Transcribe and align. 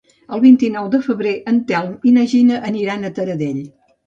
El 0.35 0.39
vint-i-nou 0.45 0.87
de 0.95 1.01
febrer 1.07 1.33
en 1.51 1.59
Telm 1.73 1.93
i 2.09 2.15
na 2.17 2.25
Gina 2.33 2.59
aniran 2.71 3.05
a 3.05 3.13
Taradell. 3.21 3.63